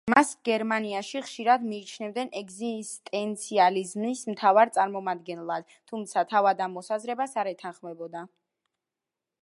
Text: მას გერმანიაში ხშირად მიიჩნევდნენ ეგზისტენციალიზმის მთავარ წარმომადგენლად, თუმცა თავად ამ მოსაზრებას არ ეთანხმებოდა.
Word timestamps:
მას 0.11 0.29
გერმანიაში 0.47 1.19
ხშირად 1.25 1.65
მიიჩნევდნენ 1.73 2.31
ეგზისტენციალიზმის 2.39 4.23
მთავარ 4.31 4.73
წარმომადგენლად, 4.77 5.77
თუმცა 5.93 6.25
თავად 6.33 6.65
ამ 6.67 6.75
მოსაზრებას 6.79 7.37
არ 7.43 7.53
ეთანხმებოდა. 7.55 8.29